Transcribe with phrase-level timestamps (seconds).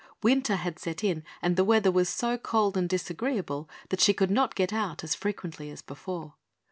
[0.23, 4.15] Winter had suddenly set in and the weather was so cold and disagreeable that she
[4.15, 6.33] could not get out as frequently as before.